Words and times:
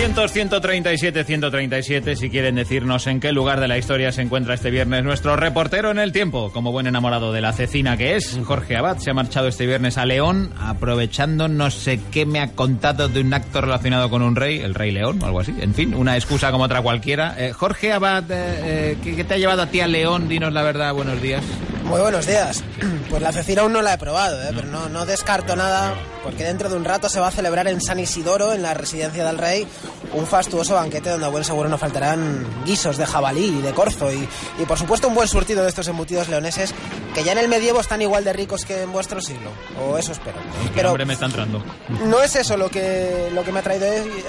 900-137-137 0.00 2.14
si 2.14 2.30
quieren 2.30 2.54
decirnos 2.54 3.06
en 3.06 3.20
qué 3.20 3.32
lugar 3.32 3.60
de 3.60 3.68
la 3.68 3.76
historia 3.76 4.12
se 4.12 4.22
encuentra 4.22 4.54
este 4.54 4.70
viernes 4.70 5.04
nuestro 5.04 5.36
reportero 5.36 5.90
en 5.90 5.98
el 5.98 6.10
tiempo, 6.10 6.50
como 6.52 6.72
buen 6.72 6.86
enamorado 6.86 7.34
de 7.34 7.42
la 7.42 7.52
cecina 7.52 7.98
que 7.98 8.16
es, 8.16 8.40
Jorge 8.46 8.78
Abad, 8.78 8.96
se 8.96 9.10
ha 9.10 9.14
marchado 9.14 9.48
este 9.48 9.66
viernes 9.66 9.98
a 9.98 10.06
León, 10.06 10.54
aprovechando 10.58 11.48
no 11.48 11.70
sé 11.70 12.00
qué 12.10 12.24
me 12.24 12.40
ha 12.40 12.52
contado 12.52 13.10
de 13.10 13.20
un 13.20 13.34
acto 13.34 13.60
relacionado 13.60 14.08
con 14.08 14.22
un 14.22 14.36
rey, 14.36 14.60
el 14.60 14.74
rey 14.74 14.90
León 14.90 15.22
o 15.22 15.26
algo 15.26 15.40
así, 15.40 15.54
en 15.60 15.74
fin, 15.74 15.92
una 15.92 16.16
excusa 16.16 16.50
como 16.50 16.64
otra 16.64 16.80
cualquiera. 16.80 17.34
Eh, 17.36 17.52
Jorge 17.52 17.92
Abad, 17.92 18.24
eh, 18.30 18.36
eh, 18.38 18.96
¿qué, 19.04 19.14
¿qué 19.14 19.24
te 19.24 19.34
ha 19.34 19.38
llevado 19.38 19.60
a 19.60 19.66
ti 19.66 19.80
a 19.80 19.86
León? 19.86 20.30
Dinos 20.30 20.54
la 20.54 20.62
verdad, 20.62 20.94
buenos 20.94 21.20
días. 21.20 21.44
Muy 21.90 22.00
buenos 22.00 22.24
días. 22.24 22.62
Pues 23.10 23.22
la 23.22 23.32
cecina 23.32 23.62
aún 23.62 23.72
no 23.72 23.82
la 23.82 23.94
he 23.94 23.98
probado, 23.98 24.40
¿eh? 24.40 24.52
pero 24.54 24.68
no, 24.68 24.88
no 24.88 25.04
descarto 25.04 25.56
nada, 25.56 25.96
porque 26.22 26.44
dentro 26.44 26.68
de 26.68 26.76
un 26.76 26.84
rato 26.84 27.08
se 27.08 27.18
va 27.18 27.26
a 27.26 27.30
celebrar 27.32 27.66
en 27.66 27.80
San 27.80 27.98
Isidoro, 27.98 28.52
en 28.52 28.62
la 28.62 28.72
residencia 28.72 29.24
del 29.24 29.36
rey, 29.36 29.66
un 30.12 30.28
fastuoso 30.28 30.74
banquete 30.74 31.10
donde 31.10 31.26
a 31.26 31.28
buen 31.28 31.42
seguro 31.42 31.68
no 31.68 31.76
faltarán 31.76 32.46
guisos 32.64 32.96
de 32.96 33.06
jabalí 33.06 33.46
y 33.46 33.62
de 33.62 33.72
corzo 33.72 34.12
y, 34.12 34.28
y 34.60 34.64
por 34.64 34.78
supuesto 34.78 35.08
un 35.08 35.16
buen 35.16 35.26
surtido 35.26 35.64
de 35.64 35.68
estos 35.70 35.88
embutidos 35.88 36.28
leoneses 36.28 36.72
que 37.16 37.24
ya 37.24 37.32
en 37.32 37.38
el 37.38 37.48
medievo 37.48 37.80
están 37.80 38.00
igual 38.00 38.22
de 38.22 38.32
ricos 38.32 38.64
que 38.64 38.82
en 38.82 38.92
vuestro 38.92 39.20
siglo, 39.20 39.50
o 39.82 39.98
eso 39.98 40.12
espero. 40.12 40.38
¿Qué 40.72 40.82
Pero 40.82 41.04
me 41.04 41.14
está 41.14 41.26
entrando? 41.26 41.60
no 42.04 42.22
es 42.22 42.36
eso 42.36 42.56
lo 42.56 42.70
que, 42.70 43.28
lo 43.34 43.42
que 43.42 43.50
me 43.50 43.58
ha 43.58 43.62
traído 43.62 43.86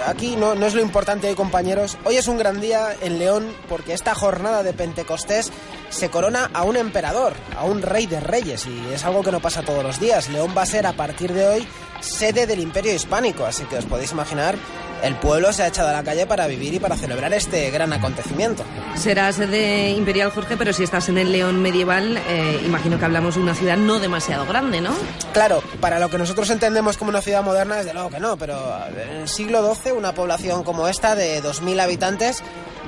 aquí, 0.07 0.35
no, 0.37 0.55
no 0.55 0.65
es 0.65 0.73
lo 0.73 0.81
importante 0.81 1.27
hoy, 1.27 1.35
compañeros. 1.35 1.99
Hoy 2.05 2.17
es 2.17 2.27
un 2.27 2.39
gran 2.39 2.59
día 2.59 2.95
en 2.99 3.19
León 3.19 3.53
porque 3.69 3.93
esta 3.93 4.15
jornada 4.15 4.63
de 4.63 4.73
Pentecostés 4.73 5.51
se 5.91 6.09
corona 6.09 6.49
a 6.53 6.63
un 6.63 6.77
emperador, 6.77 7.33
a 7.55 7.65
un 7.65 7.81
rey 7.81 8.07
de 8.07 8.19
reyes, 8.19 8.65
y 8.65 8.93
es 8.93 9.05
algo 9.05 9.21
que 9.21 9.31
no 9.31 9.39
pasa 9.39 9.61
todos 9.61 9.83
los 9.83 9.99
días. 9.99 10.29
León 10.29 10.55
va 10.57 10.63
a 10.63 10.65
ser 10.65 10.87
a 10.87 10.93
partir 10.93 11.33
de 11.33 11.47
hoy 11.47 11.67
sede 11.99 12.47
del 12.47 12.59
Imperio 12.59 12.93
Hispánico, 12.93 13.45
así 13.45 13.65
que 13.65 13.77
os 13.77 13.85
podéis 13.85 14.11
imaginar, 14.11 14.55
el 15.03 15.15
pueblo 15.15 15.51
se 15.53 15.63
ha 15.63 15.67
echado 15.67 15.89
a 15.89 15.93
la 15.93 16.03
calle 16.03 16.25
para 16.25 16.47
vivir 16.47 16.73
y 16.73 16.79
para 16.79 16.95
celebrar 16.95 17.33
este 17.33 17.69
gran 17.71 17.93
acontecimiento. 17.93 18.63
Será 18.95 19.31
sede 19.31 19.91
imperial, 19.91 20.31
Jorge, 20.31 20.57
pero 20.57 20.73
si 20.73 20.83
estás 20.83 21.09
en 21.09 21.17
el 21.17 21.31
León 21.31 21.61
medieval, 21.61 22.17
eh, 22.27 22.61
imagino 22.65 22.99
que 22.99 23.05
hablamos 23.05 23.35
de 23.35 23.41
una 23.41 23.55
ciudad 23.55 23.77
no 23.77 23.99
demasiado 23.99 24.45
grande, 24.45 24.81
¿no? 24.81 24.93
Claro, 25.33 25.63
para 25.79 25.99
lo 25.99 26.09
que 26.09 26.17
nosotros 26.17 26.49
entendemos 26.49 26.97
como 26.97 27.09
una 27.09 27.21
ciudad 27.21 27.43
moderna, 27.43 27.77
desde 27.77 27.93
luego 27.93 28.09
que 28.09 28.19
no, 28.19 28.37
pero 28.37 28.57
en 28.89 29.21
el 29.21 29.27
siglo 29.27 29.73
XII 29.73 29.93
una 29.93 30.13
población 30.13 30.63
como 30.63 30.87
esta 30.87 31.15
de 31.15 31.41
2.000 31.41 31.81
habitantes 31.81 32.43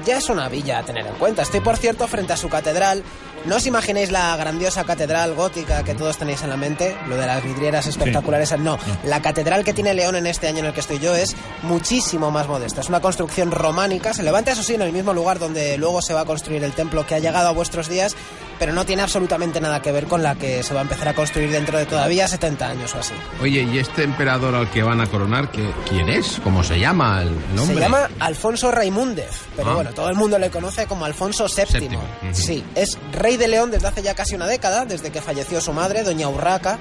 ya 0.06 0.18
es 0.18 0.30
una 0.30 0.50
villa 0.50 0.80
a 0.80 0.84
tener 0.84 1.06
en 1.06 1.14
cuenta. 1.16 1.44
Estoy, 1.44 1.60
por 1.60 1.78
cierto, 1.78 2.08
frente 2.08 2.34
a 2.34 2.38
su 2.38 2.50
catedral. 2.50 3.04
No 3.46 3.58
os 3.58 3.66
imaginéis 3.66 4.12
la 4.12 4.36
grandiosa 4.38 4.86
catedral 4.86 5.34
gótica 5.34 5.84
que 5.84 5.96
todos 5.96 6.18
tenéis 6.18 6.42
en 6.44 6.50
la 6.50 6.58
mente, 6.58 6.96
lo 7.08 7.18
de 7.18 7.26
las 7.28 7.44
vidrieras 7.44 7.88
espectaculares. 7.88 8.58
No, 8.58 8.78
la 9.04 9.22
catedral 9.22 9.66
que 9.66 9.74
tiene 9.74 9.94
León 9.94 10.16
en 10.16 10.28
este 10.28 10.48
año 10.48 10.60
en 10.60 10.66
el 10.66 10.74
que 10.74 10.80
estoy 10.80 11.00
yo 11.00 11.14
es 11.14 11.36
muchísimo 11.62 12.03
más 12.12 12.48
modesta. 12.48 12.82
Es 12.82 12.90
una 12.90 13.02
construcción 13.02 13.52
románica, 13.52 14.14
se 14.14 14.24
levanta 14.24 14.52
eso 14.52 14.62
sí 14.62 14.74
en 14.76 14.82
el 14.82 14.92
mismo 14.92 15.14
lugar 15.14 15.40
donde 15.40 15.78
luego 15.78 16.02
se 16.02 16.14
va 16.14 16.22
a 16.22 16.26
construir 16.26 16.64
el 16.64 16.74
templo 16.74 17.08
que 17.08 17.16
ha 17.16 17.20
llegado 17.20 17.48
a 17.48 17.52
vuestros 17.52 17.88
días, 17.88 18.16
pero 18.60 18.74
no 18.74 18.86
tiene 18.86 19.02
absolutamente 19.02 19.60
nada 19.62 19.82
que 19.82 19.92
ver 19.92 20.06
con 20.08 20.24
la 20.24 20.36
que 20.36 20.64
se 20.64 20.74
va 20.74 20.82
a 20.82 20.84
empezar 20.84 21.08
a 21.10 21.14
construir 21.16 21.52
dentro 21.52 21.78
de 21.78 21.86
todavía 21.86 22.28
70 22.28 22.68
años 22.68 22.94
o 22.96 23.00
así. 23.00 23.14
Oye, 23.42 23.62
¿y 23.64 23.80
este 23.80 24.04
emperador 24.04 24.56
al 24.56 24.70
que 24.70 24.84
van 24.84 25.02
a 25.02 25.08
coronar, 25.08 25.50
¿qué, 25.52 25.70
quién 25.90 26.10
es? 26.10 26.40
¿Cómo 26.44 26.64
se 26.64 26.80
llama 26.80 27.22
el 27.22 27.30
nombre? 27.56 27.76
Se 27.76 27.82
llama 27.82 28.10
Alfonso 28.20 28.72
Raimúndez, 28.72 29.30
pero 29.56 29.72
Ah. 29.72 29.76
bueno, 29.76 29.92
todo 29.94 30.10
el 30.10 30.16
mundo 30.16 30.38
le 30.40 30.50
conoce 30.50 30.86
como 30.88 31.06
Alfonso 31.06 31.46
VII. 31.48 31.66
Séptimo, 31.66 32.02
ujú. 32.22 32.34
Sí, 32.34 32.64
es 32.76 32.98
rey 33.12 33.38
de 33.38 33.48
León 33.48 33.72
desde 33.72 33.88
hace 33.88 34.02
ya 34.04 34.14
casi 34.16 34.36
una 34.36 34.48
década, 34.48 34.86
desde 34.86 35.12
que 35.12 35.22
falleció 35.22 35.62
su 35.62 35.74
madre, 35.74 36.04
doña 36.04 36.28
Urraca. 36.30 36.78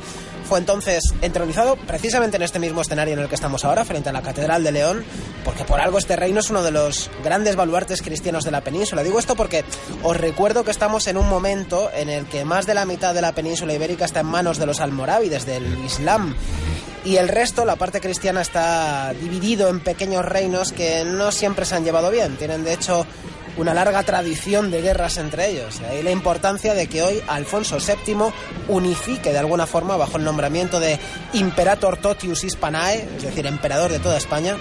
Fue 0.48 0.58
entonces 0.58 1.14
entronizado 1.22 1.76
precisamente 1.76 2.36
en 2.36 2.42
este 2.42 2.58
mismo 2.58 2.82
escenario 2.82 3.14
en 3.14 3.20
el 3.20 3.28
que 3.28 3.36
estamos 3.36 3.64
ahora, 3.64 3.84
frente 3.84 4.10
a 4.10 4.12
la 4.12 4.20
Catedral 4.22 4.62
de 4.64 4.72
León, 4.72 5.04
porque 5.44 5.64
por 5.64 5.80
algo 5.80 5.98
este 5.98 6.14
reino 6.16 6.40
es 6.40 6.50
uno 6.50 6.62
de 6.62 6.72
los 6.72 7.10
grandes 7.24 7.56
baluartes 7.56 8.02
cristianos 8.02 8.44
de 8.44 8.50
la 8.50 8.60
península. 8.60 9.02
Digo 9.02 9.18
esto 9.18 9.34
porque 9.34 9.64
os 10.02 10.16
recuerdo 10.16 10.64
que 10.64 10.70
estamos 10.72 11.06
en 11.06 11.16
un 11.16 11.28
momento 11.28 11.61
en 11.94 12.08
el 12.08 12.26
que 12.26 12.44
más 12.44 12.66
de 12.66 12.74
la 12.74 12.84
mitad 12.84 13.14
de 13.14 13.22
la 13.22 13.32
península 13.32 13.74
ibérica 13.74 14.04
está 14.04 14.20
en 14.20 14.26
manos 14.26 14.58
de 14.58 14.66
los 14.66 14.80
almorávides, 14.80 15.46
del 15.46 15.84
Islam. 15.84 16.34
Y 17.04 17.16
el 17.16 17.28
resto, 17.28 17.64
la 17.64 17.76
parte 17.76 18.00
cristiana, 18.00 18.42
está 18.42 19.12
dividido 19.14 19.68
en 19.68 19.80
pequeños 19.80 20.24
reinos 20.24 20.72
que 20.72 21.04
no 21.04 21.32
siempre 21.32 21.64
se 21.64 21.74
han 21.74 21.84
llevado 21.84 22.10
bien. 22.10 22.36
Tienen, 22.36 22.64
de 22.64 22.74
hecho, 22.74 23.06
una 23.56 23.74
larga 23.74 24.02
tradición 24.02 24.70
de 24.70 24.82
guerras 24.82 25.18
entre 25.18 25.50
ellos. 25.50 25.80
De 25.80 25.86
ahí 25.86 26.02
la 26.02 26.10
importancia 26.10 26.74
de 26.74 26.86
que 26.86 27.02
hoy 27.02 27.22
Alfonso 27.26 27.78
VII 27.78 28.32
unifique 28.68 29.32
de 29.32 29.38
alguna 29.38 29.66
forma, 29.66 29.96
bajo 29.96 30.16
el 30.16 30.24
nombramiento 30.24 30.80
de 30.80 30.98
Imperator 31.32 31.96
Totius 31.96 32.44
Hispanae, 32.44 33.08
es 33.16 33.22
decir, 33.22 33.46
emperador 33.46 33.90
de 33.90 33.98
toda 33.98 34.16
España, 34.16 34.56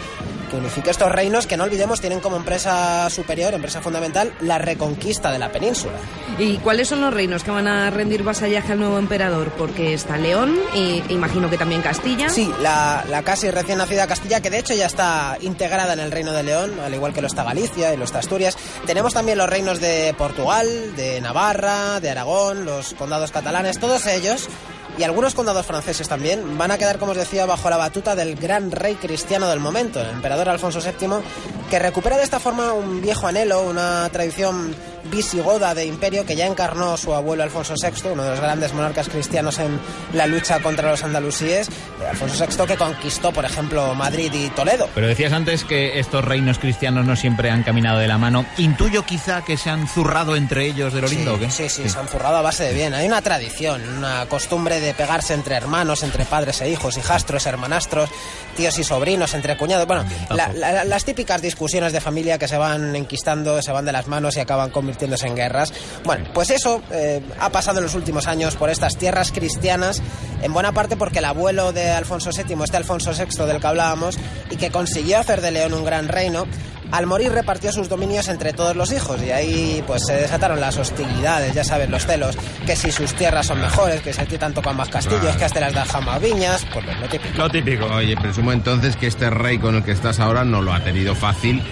que 0.52 0.58
unifique 0.58 0.90
estos 0.90 1.10
reinos 1.12 1.48
que 1.48 1.56
no 1.56 1.64
olvidemos 1.64 2.02
tienen 2.02 2.20
como 2.20 2.36
empresa 2.36 3.10
superior, 3.10 3.54
empresa 3.54 3.82
fundamental, 3.82 4.34
la 4.42 4.58
reconquista 4.58 5.32
de 5.32 5.40
la 5.40 5.52
península. 5.52 5.94
¿Y 6.38 6.58
cuáles 6.58 6.90
son 6.90 7.02
los 7.02 7.14
reinos 7.14 7.44
que 7.44 7.52
van 7.52 7.68
a 7.68 7.90
rendir 7.90 8.24
vasallaje 8.24 8.74
al 8.74 8.80
nuevo 8.80 9.00
emperador? 9.00 9.52
Porque 9.58 9.94
está 9.94 10.18
León 10.18 10.60
y 10.76 11.02
imagino 11.10 11.50
que 11.50 11.58
también 11.58 11.82
Castilla. 11.82 12.30
Sí, 12.30 12.52
la, 12.62 13.06
la 13.10 13.24
casi 13.24 13.50
recién 13.50 13.78
nacida 13.78 14.08
Castilla, 14.08 14.42
que 14.42 14.50
de 14.50 14.60
hecho 14.60 14.74
ya 14.74 14.86
está 14.86 15.38
integrada 15.42 15.94
en 15.94 16.00
el 16.00 16.12
Reino 16.12 16.34
de 16.34 16.44
León, 16.44 16.80
al 16.80 16.94
igual 16.94 17.14
que 17.14 17.22
lo 17.22 17.28
está 17.28 17.44
Galicia 17.44 17.94
y 17.94 17.98
lo 17.98 18.04
está 18.04 18.20
Asturias. 18.20 18.58
Tenemos 18.86 19.14
también 19.14 19.38
los 19.38 19.50
reinos 19.50 19.80
de 19.80 20.14
Portugal, 20.18 20.96
de 20.98 21.22
Navarra, 21.22 22.00
de 22.02 22.10
Aragón, 22.10 22.66
los 22.66 22.94
condados 22.96 23.32
catalanes, 23.32 23.80
todos 23.80 24.06
ellos 24.08 24.50
y 24.98 25.04
algunos 25.04 25.34
condados 25.34 25.66
franceses 25.66 26.08
también 26.08 26.58
van 26.58 26.72
a 26.72 26.78
quedar, 26.78 27.00
como 27.00 27.12
os 27.12 27.18
decía, 27.18 27.46
bajo 27.46 27.70
la 27.70 27.78
batuta 27.78 28.16
del 28.16 28.36
gran 28.36 28.72
rey 28.72 28.96
cristiano 28.96 29.50
del 29.50 29.60
momento, 29.60 30.02
el 30.02 30.10
emperador 30.10 30.50
Alfonso 30.50 30.80
VII, 30.80 31.24
que 31.70 31.80
recupera 31.80 32.18
de 32.18 32.24
esta 32.24 32.40
forma 32.40 32.74
un 32.74 33.02
viejo 33.02 33.28
anhelo, 33.28 33.62
una 33.64 34.10
tradición 34.12 34.76
visigoda 35.06 35.74
de 35.74 35.86
imperio 35.86 36.26
que 36.26 36.36
ya 36.36 36.46
encarnó 36.46 36.96
su 36.98 37.14
abuelo 37.14 37.44
Alfonso 37.44 37.74
VI, 37.82 38.10
uno 38.12 38.24
de 38.24 38.30
los 38.32 38.40
grandes 38.40 38.74
monarcas 38.74 39.10
cristianos 39.10 39.60
en 39.60 39.80
la 40.14 40.28
lucha 40.28 40.60
contra 40.62 40.92
los 40.92 41.04
andalusíes, 41.04 41.70
eh, 41.70 42.08
Alfonso 42.10 42.46
VI 42.48 42.66
que 42.68 42.78
conquistó, 42.78 43.32
por 43.32 43.46
ejemplo, 43.46 43.94
Madrid 43.96 44.32
y 44.34 44.50
Toledo. 44.50 44.88
Pero 44.94 45.08
decías 45.08 45.34
antes 45.34 45.64
que 45.64 46.00
estos 46.00 46.24
reinos 46.24 46.60
cristianos 46.60 47.06
no 47.06 47.16
siempre 47.16 47.50
han 47.50 47.64
caminado 47.64 48.00
de 48.00 48.08
la 48.08 48.18
mano. 48.18 48.46
Intuyo 48.58 49.06
quizá 49.06 49.42
que 49.44 49.58
se 49.58 49.70
han 49.70 49.88
zurrado 49.88 50.36
entre 50.36 50.66
ellos 50.66 50.94
de 50.94 51.02
lo 51.02 51.08
lindo, 51.08 51.34
¿o 51.36 51.40
qué? 51.40 51.50
Sí, 51.52 51.70
sí, 51.70 51.88
se 51.90 51.98
han 52.00 52.08
zurrado 52.08 52.38
a 52.38 52.42
base 52.42 52.64
de 52.66 52.74
bien. 52.74 52.94
Hay 52.94 53.08
una 53.08 53.22
tradición, 53.22 53.82
una 53.98 54.26
costumbre 54.28 54.80
de 54.80 54.94
pegarse 54.94 55.34
entre 55.34 55.56
hermanos, 55.56 56.04
entre 56.04 56.26
padres 56.26 56.62
e 56.62 56.70
hijos, 56.70 56.98
hijastros, 56.98 57.46
hermanastros, 57.46 58.10
tíos 58.56 58.78
y 58.80 58.84
sobrinos, 58.84 59.34
entre 59.34 59.58
cuñados. 59.58 59.88
Bueno, 59.88 60.02
Ambientazo. 60.04 60.36
la- 60.36 60.54
la- 60.54 60.84
las 60.84 61.06
típicas 61.06 61.42
discusiones 61.42 61.94
de 61.94 62.02
familia 62.02 62.38
que 62.38 62.48
se 62.48 62.58
van 62.58 62.96
enquistando, 62.96 63.62
se 63.62 63.72
van 63.72 63.86
de 63.86 63.92
las 63.92 64.08
manos 64.08 64.36
y 64.38 64.40
acaban 64.40 64.70
convirtiéndose 64.92 65.28
en 65.28 65.36
guerras. 65.36 65.74
Bueno, 66.04 66.26
pues 66.34 66.50
eso 66.50 66.82
eh, 66.92 67.22
ha 67.40 67.50
pasado 67.50 67.80
en 67.80 67.86
los 67.86 67.96
últimos 67.96 68.28
años 68.28 68.56
por 68.56 68.70
estas 68.70 68.98
tierras 68.98 69.32
cristianas, 69.32 70.02
en 70.42 70.54
buena 70.54 70.74
parte 70.74 70.98
porque 70.98 71.20
el 71.20 71.26
abuelo 71.26 71.72
de 71.72 71.90
Alfonso 71.92 72.32
VII, 72.32 72.64
este 72.64 72.78
Alfonso 72.78 73.12
VI 73.14 73.46
del 73.46 73.62
que 73.62 73.68
hablábamos, 73.68 74.18
y 74.50 74.58
que 74.58 74.70
consiguió 74.70 75.20
hacer 75.20 75.42
de 75.42 75.52
León 75.52 75.74
un 75.74 75.86
gran 75.86 76.08
reino, 76.08 76.46
al 76.92 77.08
morir 77.08 77.32
repartió 77.32 77.72
sus 77.72 77.88
dominios 77.88 78.28
entre 78.28 78.52
todos 78.52 78.76
los 78.76 78.92
hijos 78.92 79.22
y 79.24 79.32
ahí 79.32 79.84
pues 79.88 80.06
se 80.06 80.14
desataron 80.14 80.60
las 80.60 80.78
hostilidades, 80.78 81.54
ya 81.54 81.64
sabes, 81.64 81.90
los 81.90 82.06
celos, 82.06 82.38
que 82.66 82.76
si 82.76 82.92
sus 82.92 83.14
tierras 83.14 83.48
son 83.48 83.62
mejores, 83.62 84.02
que 84.02 84.12
si 84.12 84.22
a 84.22 84.26
ti 84.26 84.38
tanto 84.38 84.62
con 84.62 84.76
más 84.76 84.90
castillos, 84.90 85.36
que 85.38 85.44
a 85.46 85.48
este 85.48 85.62
las 85.62 85.74
da 85.74 85.86
más 86.02 86.22
viñas, 86.22 86.66
pues 86.74 86.86
lo 86.86 87.08
típico. 87.08 87.38
Lo 87.38 87.50
típico. 87.50 87.86
Oye, 87.86 88.16
presumo 88.18 88.52
entonces 88.52 88.98
que 88.98 89.08
este 89.08 89.30
rey 89.30 89.58
con 89.58 89.76
el 89.76 89.84
que 89.84 89.92
estás 89.92 90.20
ahora 90.20 90.44
no 90.44 90.62
lo 90.62 90.74
ha 90.74 90.84
tenido 90.84 91.16
fácil, 91.16 91.64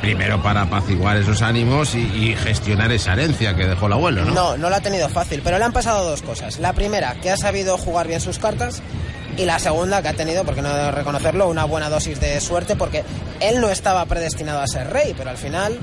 primero 0.00 0.42
para 0.42 0.62
apaciguar 0.62 1.16
esos 1.16 1.42
ánimos 1.42 1.94
y, 1.94 2.34
gestionar 2.36 2.92
esa 2.92 3.14
herencia 3.14 3.54
que 3.54 3.66
dejó 3.66 3.86
el 3.86 3.94
abuelo, 3.94 4.24
¿no? 4.24 4.32
No, 4.32 4.56
no 4.56 4.70
lo 4.70 4.76
ha 4.76 4.80
tenido 4.80 5.08
fácil, 5.08 5.40
pero 5.42 5.58
le 5.58 5.64
han 5.64 5.72
pasado 5.72 6.08
dos 6.08 6.22
cosas. 6.22 6.58
La 6.58 6.72
primera, 6.72 7.14
que 7.20 7.30
ha 7.30 7.36
sabido 7.36 7.76
jugar 7.78 8.06
bien 8.06 8.20
sus 8.20 8.38
cartas. 8.38 8.82
Y 9.36 9.44
la 9.44 9.58
segunda, 9.58 10.00
que 10.00 10.08
ha 10.08 10.14
tenido, 10.14 10.44
porque 10.44 10.62
no 10.62 10.74
debo 10.74 10.92
reconocerlo, 10.92 11.48
una 11.48 11.64
buena 11.66 11.90
dosis 11.90 12.18
de 12.20 12.40
suerte, 12.40 12.74
porque 12.74 13.04
él 13.40 13.60
no 13.60 13.70
estaba 13.70 14.04
predestinado 14.06 14.60
a 14.60 14.66
ser 14.66 14.90
rey, 14.90 15.14
pero 15.16 15.30
al 15.30 15.36
final 15.36 15.78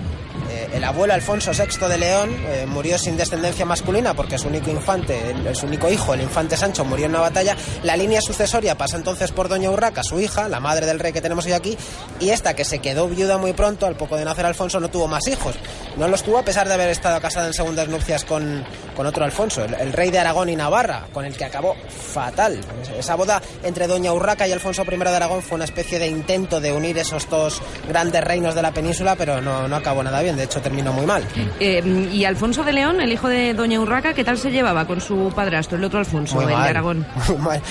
eh, 0.50 0.70
el 0.74 0.84
abuelo 0.84 1.14
Alfonso 1.14 1.52
VI 1.52 1.88
de 1.88 1.98
León 1.98 2.36
eh, 2.48 2.66
murió 2.68 2.98
sin 2.98 3.16
descendencia 3.16 3.66
masculina 3.66 4.14
porque 4.14 4.38
su 4.38 4.48
único 4.48 4.70
infante, 4.72 5.32
el- 5.32 5.48
único 5.64 5.90
hijo, 5.90 6.14
el 6.14 6.22
infante 6.22 6.58
Sancho, 6.58 6.84
murió 6.84 7.06
en 7.06 7.12
una 7.12 7.22
batalla. 7.22 7.56
La 7.84 7.96
línea 7.96 8.20
sucesoria 8.22 8.76
pasa 8.78 8.98
entonces 8.98 9.32
por 9.32 9.48
Doña 9.48 9.70
Urraca, 9.70 10.04
su 10.04 10.20
hija, 10.20 10.50
la 10.50 10.60
madre 10.60 10.86
del 10.86 11.00
rey 11.00 11.14
que 11.14 11.22
tenemos 11.22 11.46
hoy 11.46 11.54
aquí, 11.54 11.78
y 12.20 12.30
esta 12.32 12.56
que 12.56 12.66
se 12.66 12.80
quedó 12.80 13.08
viuda 13.08 13.38
muy 13.38 13.54
pronto, 13.54 13.86
al 13.86 13.96
poco 13.96 14.18
de 14.18 14.26
nacer 14.26 14.46
Alfonso, 14.46 14.80
no 14.80 14.90
tuvo 14.90 15.08
más 15.08 15.28
hijos. 15.28 15.56
No 15.98 16.08
los 16.08 16.24
tuvo 16.24 16.40
a 16.40 16.44
pesar 16.44 16.68
de 16.68 16.74
haber 16.74 16.90
estado 16.90 17.22
casada 17.22 17.48
en 17.48 17.54
segundas 17.54 17.88
nupcias 17.88 18.26
con, 18.26 18.66
con 18.98 19.06
otro 19.06 19.24
Alfonso, 19.24 19.64
el, 19.64 19.74
el 19.76 19.94
rey 19.94 20.10
de 20.12 20.20
Aragón 20.20 20.50
y 20.50 20.56
Navarra, 20.56 21.06
con 21.14 21.24
el 21.26 21.38
que 21.38 21.46
acabó 21.46 21.76
fatal. 22.14 22.60
Esa 22.98 23.16
boda 23.16 23.42
entre 23.64 23.88
Doña 23.88 24.12
Urraca 24.12 24.48
y 24.48 24.52
Alfonso 24.52 24.84
I 24.92 24.98
de 24.98 25.10
Aragón 25.16 25.42
fue 25.44 25.56
una 25.56 25.66
especie 25.66 26.00
de 26.00 26.08
intento 26.08 26.60
de 26.60 26.72
unir 26.74 26.98
esos 26.98 27.30
dos 27.30 27.43
grandes 27.88 28.24
reinos 28.24 28.54
de 28.54 28.62
la 28.62 28.72
península, 28.72 29.16
pero 29.16 29.42
no, 29.42 29.68
no 29.68 29.76
acabó 29.76 30.04
nada 30.04 30.22
bien. 30.22 30.36
De 30.36 30.44
de 30.44 30.48
hecho 30.48 30.62
terminó 30.62 30.92
muy 30.92 31.06
mal. 31.06 31.24
Eh, 31.62 32.10
y 32.12 32.26
Alfonso 32.26 32.66
de 32.66 32.74
León, 32.74 33.00
el 33.00 33.14
hijo 33.14 33.30
de 33.30 33.54
Doña 33.54 33.80
Urraca, 33.80 34.14
¿qué 34.14 34.26
tal 34.26 34.38
se 34.38 34.52
llevaba 34.52 34.86
con 34.86 35.00
su 35.00 35.32
padrastro, 35.34 35.78
el 35.78 35.84
otro 35.86 36.00
Alfonso, 36.00 36.36
Muy 36.36 36.44
el 36.44 36.50
de 36.50 36.56
mal. 36.58 36.68
Aragón? 36.70 37.08
Muy 37.30 37.38
mal, 37.38 37.62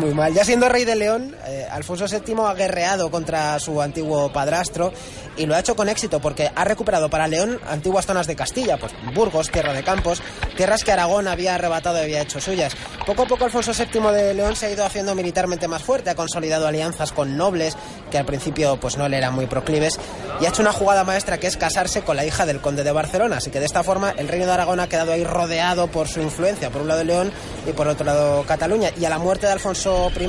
muy 0.00 0.12
mal. 0.14 0.34
Ya 0.34 0.44
siendo 0.44 0.68
rey 0.68 0.84
de 0.84 0.96
León, 0.96 1.36
eh, 1.46 1.64
Alfonso 1.70 2.06
VII 2.08 2.34
ha 2.44 2.54
guerreado 2.54 3.12
contra 3.12 3.60
su 3.60 3.80
antiguo 3.80 4.32
padrastro 4.32 4.92
y 5.36 5.46
lo 5.46 5.54
ha 5.54 5.60
hecho 5.60 5.76
con 5.76 5.88
éxito 5.88 6.18
porque 6.18 6.50
ha 6.52 6.64
recuperado 6.64 7.08
para 7.08 7.28
León 7.28 7.60
antiguas 7.68 8.06
zonas 8.06 8.26
de 8.26 8.34
Castilla, 8.34 8.76
pues 8.76 8.92
Burgos, 9.14 9.48
Tierra 9.50 9.72
de 9.72 9.84
Campos, 9.84 10.20
tierras 10.56 10.82
que 10.82 10.90
Aragón 10.90 11.28
había 11.28 11.54
arrebatado 11.54 11.98
y 11.98 12.02
había 12.02 12.22
hecho 12.22 12.40
suyas. 12.40 12.74
Poco 13.06 13.22
a 13.22 13.26
poco 13.26 13.44
Alfonso 13.44 13.70
VII 13.72 14.00
de 14.12 14.34
León 14.34 14.56
se 14.56 14.66
ha 14.66 14.70
ido 14.70 14.84
haciendo 14.84 15.14
militarmente 15.14 15.68
más 15.68 15.80
fuerte, 15.80 16.10
ha 16.10 16.16
consolidado 16.16 16.66
alianzas 16.66 17.12
con 17.12 17.36
nobles 17.36 17.76
que 18.10 18.18
al 18.18 18.26
principio 18.26 18.80
pues 18.80 18.98
no 18.98 19.08
le 19.08 19.16
eran 19.16 19.32
muy 19.32 19.46
proclives 19.46 20.00
y 20.40 20.44
ha 20.44 20.48
hecho 20.48 20.62
una 20.62 20.72
jugada 20.72 21.04
maestra 21.04 21.38
que 21.38 21.46
es 21.46 21.56
casarse 21.56 22.02
con 22.02 22.16
la 22.16 22.24
hija 22.24 22.46
del 22.46 22.60
conde 22.60 22.82
de 22.82 22.90
Barcelona, 22.90 23.36
así 23.36 23.52
que 23.52 23.60
de 23.60 23.66
esta 23.66 23.84
forma 23.84 24.10
el 24.10 24.26
reino 24.26 24.46
de 24.46 24.52
Aragón 24.52 24.80
ha 24.80 24.88
quedado 24.88 25.12
ahí 25.12 25.22
rodeado 25.22 25.86
por 25.86 26.08
su 26.08 26.20
influencia, 26.20 26.70
por 26.70 26.82
un 26.82 26.88
lado 26.88 27.04
León 27.04 27.30
y 27.64 27.72
por 27.74 27.86
otro 27.86 28.04
lado 28.04 28.42
Cataluña. 28.42 28.90
Y 28.98 29.04
a 29.04 29.08
la 29.08 29.18
muerte 29.18 29.46
de 29.46 29.52
Alfonso 29.52 30.10
I, 30.18 30.26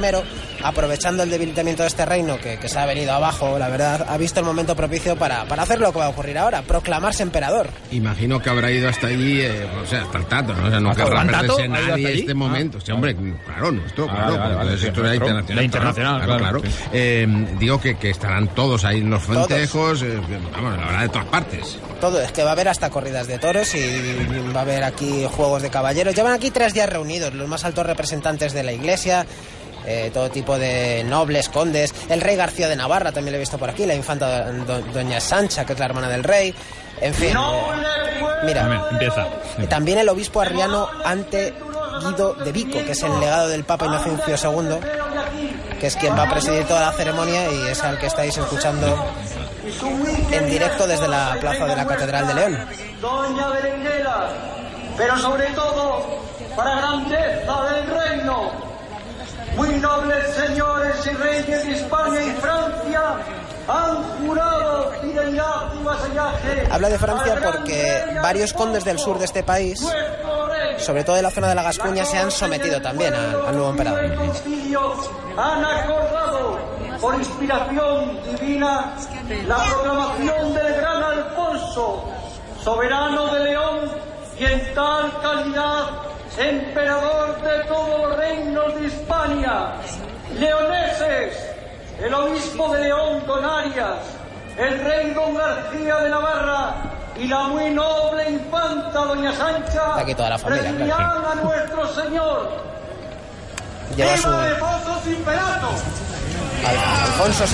aprovechando 0.63 1.23
el 1.23 1.29
debilitamiento 1.29 1.83
de 1.83 1.87
este 1.87 2.05
reino, 2.05 2.37
que, 2.39 2.57
que 2.57 2.69
se 2.69 2.79
ha 2.79 2.85
venido 2.85 3.13
abajo, 3.13 3.57
la 3.59 3.69
verdad, 3.69 4.05
ha 4.07 4.17
visto 4.17 4.39
el 4.39 4.45
momento 4.45 4.75
propicio 4.75 5.15
para, 5.15 5.45
para 5.45 5.63
hacer 5.63 5.79
lo 5.79 5.91
que 5.91 5.99
va 5.99 6.05
a 6.05 6.09
ocurrir 6.09 6.37
ahora, 6.37 6.61
proclamarse 6.61 7.23
emperador. 7.23 7.69
Imagino 7.91 8.39
que 8.41 8.49
habrá 8.49 8.71
ido 8.71 8.89
hasta 8.89 9.07
allí, 9.07 9.41
eh, 9.41 9.65
o 9.83 9.85
sea, 9.85 10.03
hasta 10.03 10.17
el 10.17 10.25
tato, 10.25 10.53
¿no? 10.53 10.67
O 10.67 10.69
sea, 10.69 10.79
no 10.79 10.95
querrá 10.95 11.23
perderse 11.25 11.61
¿Ha 11.61 11.65
ido 11.65 11.73
nadie 11.87 12.13
este 12.19 12.33
momento. 12.33 12.79
Sí, 12.81 12.91
hombre, 12.91 13.15
claro, 13.45 13.71
nuestro, 13.71 14.07
Ah, 14.09 14.15
claro, 14.15 14.37
vale, 14.39 14.55
vale, 14.55 14.73
es 14.75 14.83
historia 14.83 15.15
internacional. 15.15 15.55
La 15.55 15.63
internacional, 15.63 16.21
claro, 16.23 16.39
claro, 16.39 16.61
claro. 16.61 16.75
sí. 16.75 16.83
Eh, 16.93 17.27
digo 17.59 17.79
que, 17.79 17.97
que 17.97 18.09
estarán 18.09 18.47
todos 18.49 18.85
ahí 18.85 18.99
en 18.99 19.09
los 19.09 19.23
festejos, 19.23 20.01
eh, 20.01 20.19
vamos, 20.53 20.77
la 20.77 20.85
verdad, 20.85 21.01
de 21.01 21.09
todas 21.09 21.27
partes. 21.27 21.77
Todo, 22.01 22.21
es 22.21 22.31
que 22.31 22.43
va 22.43 22.49
a 22.49 22.53
haber 22.53 22.67
hasta 22.67 22.89
corridas 22.89 23.27
de 23.27 23.37
toros 23.39 23.73
y 23.75 23.79
va 24.55 24.59
a 24.59 24.63
haber 24.63 24.83
aquí 24.83 25.25
juegos 25.29 25.61
de 25.61 25.69
caballeros. 25.69 26.15
Llevan 26.15 26.33
aquí 26.33 26.51
tres 26.51 26.73
días 26.73 26.89
reunidos 26.89 27.33
los 27.33 27.47
más 27.47 27.65
altos 27.65 27.85
representantes 27.85 28.53
de 28.53 28.63
la 28.63 28.71
iglesia, 28.71 29.25
eh, 29.87 30.11
todo 30.13 30.29
tipo 30.29 30.59
de 30.59 31.03
nobles, 31.05 31.49
condes. 31.49 31.93
El 32.09 32.21
rey 32.21 32.35
García 32.35 32.67
de 32.67 32.75
Navarra 32.75 33.11
también 33.11 33.31
lo 33.33 33.37
he 33.37 33.39
visto 33.39 33.57
por 33.57 33.69
aquí, 33.69 33.85
la 33.85 33.95
infanta 33.95 34.51
do- 34.51 34.81
doña 34.81 35.19
Sancha, 35.21 35.65
que 35.65 35.73
es 35.73 35.79
la 35.79 35.85
hermana 35.85 36.09
del 36.09 36.23
rey. 36.23 36.53
En 37.01 37.13
fin, 37.13 37.29
eh, 37.37 38.23
mira, 38.43 38.67
ver, 38.67 38.79
empieza. 38.91 39.27
Y 39.57 39.67
también 39.67 39.97
el 39.99 40.09
obispo 40.09 40.41
arriano 40.41 40.87
ante 41.05 41.53
Guido 42.01 42.33
de 42.33 42.51
Vico, 42.51 42.79
que 42.85 42.91
es 42.91 43.01
el 43.03 43.19
legado 43.19 43.47
del 43.47 43.63
Papa 43.63 43.85
Inocencio 43.85 44.35
II, 44.51 44.77
que 45.79 45.87
es 45.87 45.95
quien 45.95 46.17
va 46.17 46.23
a 46.23 46.29
presidir 46.29 46.65
toda 46.65 46.81
la 46.81 46.91
ceremonia 46.91 47.49
y 47.51 47.67
es 47.67 47.81
al 47.83 47.97
que 47.99 48.07
estáis 48.07 48.37
escuchando 48.37 48.95
en 50.31 50.49
directo 50.49 50.87
desde 50.87 51.07
la 51.07 51.37
plaza 51.39 51.65
de 51.65 51.75
la 51.75 51.85
Catedral 51.87 52.27
de 52.27 52.33
León. 52.33 52.57
Doña 53.01 53.47
Berenguera, 53.49 54.27
pero 54.97 55.17
sobre 55.17 55.47
todo 55.47 56.05
para 56.55 56.75
grandeza 56.77 57.63
del 57.71 57.87
reino. 57.87 58.66
Muy 59.57 59.69
nobles 59.79 60.35
señores 60.35 60.95
y 61.07 61.09
reyes 61.15 61.65
de 61.65 61.73
España 61.73 62.23
y 62.23 62.31
Francia 62.39 63.01
han 63.67 64.03
jurado 64.19 64.91
fidelidad 65.01 65.73
y 65.73 65.83
vasallaje. 65.83 66.67
Habla 66.71 66.89
de 66.89 66.99
Francia 66.99 67.39
porque 67.43 68.05
varios 68.21 68.53
condes 68.53 68.85
del 68.85 68.99
sur 68.99 69.17
de 69.17 69.25
este 69.25 69.41
país, 69.41 69.83
sobre 70.77 71.03
todo 71.03 71.15
de 71.15 71.23
la 71.23 71.31
zona 71.31 71.49
de 71.49 71.55
la 71.55 71.63
Gascuña, 71.63 72.05
se 72.05 72.19
han 72.19 72.29
sometido 72.29 72.79
también 72.79 73.15
al, 73.15 73.47
al 73.47 73.55
nuevo 73.55 73.71
emperador. 73.71 74.05
Han 75.37 75.65
acordado 75.65 76.59
por 77.01 77.15
inspiración 77.15 78.19
divina 78.25 78.93
la 79.47 79.57
proclamación 79.57 80.53
del 80.53 80.73
gran 80.75 81.03
Alfonso, 81.03 82.05
soberano 82.63 83.33
de 83.33 83.39
León 83.39 83.91
y 84.39 84.45
en 84.45 84.73
tal 84.75 85.19
calidad 85.19 86.07
emperador 86.37 87.41
de 87.41 87.63
todos 87.67 87.99
los 87.99 88.17
reinos 88.17 88.75
de 88.75 88.85
Leoneses, 90.39 91.33
el 92.03 92.13
obispo 92.13 92.73
de 92.73 92.81
León 92.81 93.23
don 93.25 93.43
Arias, 93.45 93.97
el 94.57 94.79
rey 94.83 95.11
don 95.11 95.35
García 95.35 95.95
de 95.97 96.09
Navarra 96.09 96.75
y 97.15 97.27
la 97.27 97.43
muy 97.47 97.69
noble 97.71 98.29
infanta 98.29 98.99
doña 98.99 99.33
Sancha 99.33 99.95
aquí 99.99 100.13
toda 100.13 100.29
la 100.29 100.37
familia, 100.37 100.71
claro. 100.85 101.29
a 101.31 101.35
nuestro 101.35 101.93
Señor. 101.95 102.67
Lleva 103.95 104.17
su 104.17 104.27
¡Viva 104.27 104.43
Alfonso 104.45 105.01
Imperato! 105.09 105.69
Al- 106.67 106.77
Alfonso. 106.77 107.45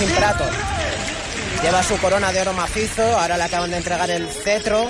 Lleva 1.62 1.82
su 1.82 1.96
corona 1.98 2.30
de 2.32 2.42
oro 2.42 2.52
macizo, 2.52 3.02
ahora 3.18 3.36
le 3.38 3.44
acaban 3.44 3.70
de 3.70 3.78
entregar 3.78 4.10
el 4.10 4.28
cetro. 4.28 4.86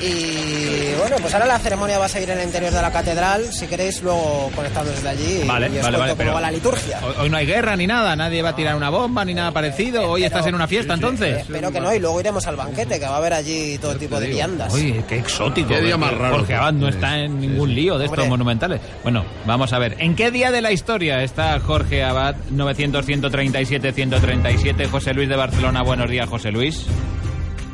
Y 0.00 0.94
bueno, 0.98 1.16
pues 1.20 1.32
ahora 1.34 1.46
la 1.46 1.58
ceremonia 1.58 1.98
va 1.98 2.06
a 2.06 2.08
seguir 2.08 2.30
en 2.30 2.38
el 2.38 2.46
interior 2.46 2.72
de 2.72 2.82
la 2.82 2.90
catedral. 2.90 3.52
Si 3.52 3.66
queréis, 3.66 4.02
luego 4.02 4.50
conectamos 4.54 4.90
desde 4.90 5.08
allí 5.08 5.42
y, 5.42 5.46
Vale, 5.46 5.68
y 5.72 5.76
os 5.78 5.82
vale, 5.82 5.82
cuento 5.82 5.98
vale. 5.98 6.10
cómo 6.10 6.16
pero 6.16 6.34
va 6.34 6.40
la 6.40 6.50
liturgia. 6.50 6.98
Hoy, 7.06 7.14
hoy 7.20 7.30
no 7.30 7.36
hay 7.36 7.46
guerra 7.46 7.76
ni 7.76 7.86
nada, 7.86 8.16
nadie 8.16 8.42
va 8.42 8.48
a 8.50 8.56
tirar 8.56 8.74
una 8.74 8.90
bomba 8.90 9.24
ni 9.24 9.34
nada 9.34 9.52
parecido. 9.52 10.10
Hoy 10.10 10.24
estás 10.24 10.46
en 10.46 10.54
una 10.56 10.66
fiesta 10.66 10.94
Eh, 10.94 10.96
entonces. 10.96 11.38
espero 11.42 11.70
que 11.70 11.80
no, 11.80 11.94
y 11.94 12.00
luego 12.00 12.18
iremos 12.20 12.44
al 12.46 12.56
banquete, 12.56 12.98
que 12.98 13.06
va 13.06 13.14
a 13.14 13.18
haber 13.18 13.34
allí 13.34 13.78
todo 13.78 13.94
tipo 13.96 14.18
de 14.18 14.26
viandas. 14.28 14.74
Oye, 14.74 15.04
qué 15.08 15.18
exótico. 15.18 15.68
Qué 15.68 15.80
día 15.80 15.96
más 15.96 16.12
raro. 16.16 16.38
Jorge 16.38 16.54
Abad 16.54 16.72
no 16.72 16.88
Sí, 16.88 16.94
está 16.94 17.18
en 17.20 17.40
ningún 17.40 17.72
lío 17.74 17.96
de 17.96 18.06
estos 18.06 18.18
Hombre. 18.18 18.30
monumentales. 18.30 18.80
Bueno, 19.04 19.24
vamos 19.46 19.72
a 19.72 19.78
ver. 19.78 19.94
¿En 20.00 20.16
qué 20.16 20.30
día 20.32 20.50
de 20.50 20.60
la 20.60 20.72
historia 20.72 21.22
está 21.22 21.60
Jorge 21.60 22.02
Abad 22.02 22.34
900-137-137? 22.52 24.88
José 24.90 25.14
Luis 25.14 25.28
de 25.28 25.36
Barcelona. 25.36 25.82
Buenos 25.82 26.10
días, 26.10 26.28
José 26.28 26.50
Luis. 26.50 26.84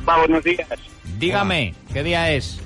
Va, 0.08 0.18
buenos 0.18 0.44
días. 0.44 0.66
Dígame, 1.20 1.74
¿qué 1.92 2.02
día 2.02 2.32
es? 2.32 2.58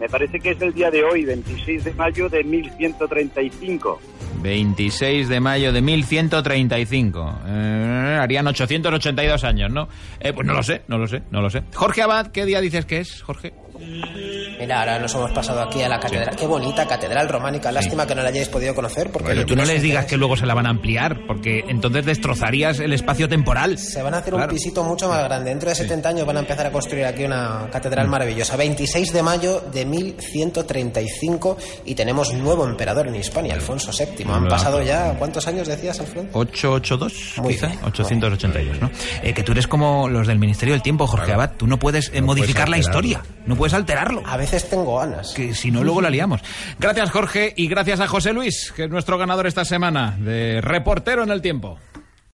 Me 0.00 0.08
parece 0.08 0.40
que 0.40 0.50
es 0.50 0.60
el 0.60 0.74
día 0.74 0.90
de 0.90 1.04
hoy, 1.04 1.24
26 1.24 1.84
de 1.84 1.94
mayo 1.94 2.28
de 2.28 2.42
1135. 2.42 4.00
26 4.40 5.28
de 5.28 5.40
mayo 5.40 5.72
de 5.72 5.82
1135. 5.82 7.38
Eh, 7.46 8.18
harían 8.20 8.46
882 8.46 9.44
años, 9.44 9.70
¿no? 9.70 9.88
Eh, 10.20 10.32
pues 10.32 10.46
no 10.46 10.54
lo 10.54 10.62
sé, 10.62 10.82
no 10.88 10.98
lo 10.98 11.06
sé, 11.06 11.22
no 11.30 11.40
lo 11.40 11.50
sé. 11.50 11.62
Jorge 11.74 12.02
Abad, 12.02 12.28
¿qué 12.28 12.44
día 12.44 12.60
dices 12.60 12.84
que 12.86 12.98
es, 13.00 13.22
Jorge? 13.22 13.52
Mira, 14.60 14.80
ahora 14.80 14.98
nos 15.00 15.12
hemos 15.14 15.32
pasado 15.32 15.60
aquí 15.62 15.82
a 15.82 15.88
la 15.88 15.98
catedral. 15.98 16.36
Qué 16.36 16.46
bonita 16.46 16.86
catedral 16.86 17.28
románica. 17.28 17.72
Lástima 17.72 18.06
que 18.06 18.14
no 18.14 18.22
la 18.22 18.28
hayáis 18.28 18.48
podido 18.48 18.74
conocer. 18.76 19.10
Porque 19.10 19.28
Bueno, 19.28 19.44
tú 19.46 19.56
no 19.56 19.62
es 19.62 19.68
les 19.68 19.82
digas 19.82 20.04
que 20.06 20.16
luego 20.16 20.36
se 20.36 20.46
la 20.46 20.54
van 20.54 20.66
a 20.66 20.70
ampliar, 20.70 21.26
porque 21.26 21.64
entonces 21.68 22.04
destrozarías 22.06 22.78
el 22.78 22.92
espacio 22.92 23.28
temporal. 23.28 23.78
Se 23.78 24.00
van 24.02 24.14
a 24.14 24.18
hacer 24.18 24.34
Claro. 24.34 24.48
un 24.50 24.54
pisito 24.56 24.84
mucho 24.84 25.08
más 25.08 25.24
grande. 25.24 25.50
Dentro 25.50 25.68
de 25.68 25.74
70 25.74 26.08
años 26.10 26.26
van 26.26 26.36
a 26.36 26.40
empezar 26.40 26.66
a 26.66 26.70
construir 26.70 27.06
aquí 27.06 27.24
una 27.24 27.68
catedral 27.72 28.06
maravillosa. 28.08 28.56
26 28.56 29.12
de 29.12 29.22
mayo 29.22 29.60
de 29.72 29.84
1135 29.84 31.56
y 31.84 31.94
tenemos 31.96 32.32
nuevo 32.34 32.64
emperador 32.66 33.08
en 33.08 33.16
Hispania, 33.16 33.54
Alfonso 33.54 33.90
VII. 33.90 34.21
Han 34.28 34.48
pasado 34.48 34.82
ya, 34.82 35.14
¿cuántos 35.18 35.46
años 35.46 35.68
decías, 35.68 35.98
Alfredo? 36.00 36.26
882, 36.32 37.34
Muy 37.38 37.54
quizá, 37.54 37.66
bien. 37.68 37.78
882, 37.84 38.80
¿no? 38.80 38.90
Eh, 39.22 39.32
que 39.34 39.42
tú 39.42 39.52
eres 39.52 39.66
como 39.66 40.08
los 40.08 40.26
del 40.26 40.38
Ministerio 40.38 40.74
del 40.74 40.82
Tiempo, 40.82 41.06
Jorge 41.06 41.32
Abad. 41.32 41.52
Tú 41.56 41.66
no 41.66 41.78
puedes 41.78 42.10
eh, 42.14 42.20
No 42.20 42.26
modificar 42.28 42.68
la 42.68 42.76
puedes 42.76 42.86
historia, 42.86 43.22
no 43.46 43.56
puedes 43.56 43.74
alterarlo. 43.74 44.22
A 44.26 44.36
veces 44.36 44.68
tengo 44.68 44.98
ganas. 44.98 45.32
Que 45.34 45.54
si 45.54 45.70
no, 45.70 45.82
luego 45.84 46.00
la 46.00 46.10
liamos. 46.10 46.40
Gracias, 46.78 47.10
Jorge, 47.10 47.52
y 47.56 47.68
gracias 47.68 48.00
a 48.00 48.06
José 48.08 48.32
Luis, 48.32 48.72
que 48.74 48.84
es 48.84 48.90
nuestro 48.90 49.18
ganador 49.18 49.46
esta 49.46 49.64
semana 49.64 50.16
de 50.18 50.60
Reportero 50.60 51.22
en 51.22 51.30
el 51.30 51.40
Tiempo. 51.42 51.78